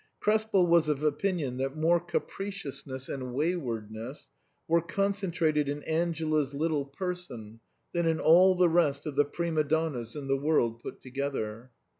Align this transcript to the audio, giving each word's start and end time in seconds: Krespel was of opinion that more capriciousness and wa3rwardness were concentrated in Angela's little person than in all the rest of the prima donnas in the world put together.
Krespel 0.19 0.65
was 0.65 0.87
of 0.89 1.03
opinion 1.03 1.57
that 1.57 1.77
more 1.77 1.99
capriciousness 1.99 3.07
and 3.07 3.35
wa3rwardness 3.35 4.29
were 4.67 4.81
concentrated 4.81 5.69
in 5.69 5.83
Angela's 5.83 6.55
little 6.55 6.85
person 6.85 7.59
than 7.93 8.07
in 8.07 8.19
all 8.19 8.55
the 8.55 8.67
rest 8.67 9.05
of 9.05 9.15
the 9.15 9.25
prima 9.25 9.63
donnas 9.63 10.15
in 10.15 10.27
the 10.27 10.35
world 10.37 10.79
put 10.81 11.03
together. 11.03 11.69